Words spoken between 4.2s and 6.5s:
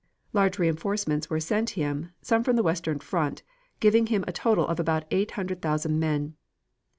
a total of about eight hundred thousand men.